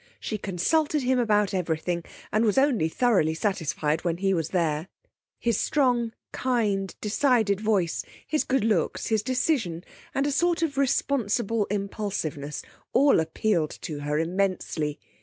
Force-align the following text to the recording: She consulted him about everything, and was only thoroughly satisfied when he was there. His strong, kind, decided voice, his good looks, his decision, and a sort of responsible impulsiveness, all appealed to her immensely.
She 0.19 0.39
consulted 0.39 1.03
him 1.03 1.19
about 1.19 1.53
everything, 1.53 2.03
and 2.31 2.43
was 2.43 2.57
only 2.57 2.89
thoroughly 2.89 3.35
satisfied 3.35 4.03
when 4.03 4.17
he 4.17 4.33
was 4.33 4.49
there. 4.49 4.87
His 5.37 5.59
strong, 5.59 6.13
kind, 6.31 6.95
decided 7.01 7.61
voice, 7.61 8.03
his 8.25 8.43
good 8.43 8.63
looks, 8.63 9.09
his 9.09 9.21
decision, 9.21 9.83
and 10.15 10.25
a 10.25 10.31
sort 10.31 10.63
of 10.63 10.75
responsible 10.79 11.65
impulsiveness, 11.65 12.63
all 12.93 13.19
appealed 13.19 13.77
to 13.81 13.99
her 13.99 14.17
immensely. 14.17 14.99